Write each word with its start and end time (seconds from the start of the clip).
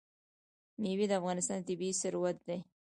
مېوې 0.81 1.05
د 1.09 1.13
افغانستان 1.19 1.59
طبعي 1.67 1.91
ثروت 2.01 2.37
دی. 2.47 2.57